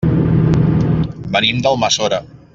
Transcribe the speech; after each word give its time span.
Venim 1.37 1.61
d'Almassora. 1.67 2.23